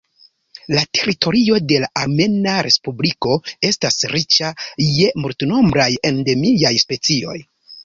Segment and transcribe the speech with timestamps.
[0.75, 3.37] La teritorio de la Armena Respubliko
[3.71, 4.51] estas riĉa
[4.89, 7.39] je multnombraj endemiaj specioj.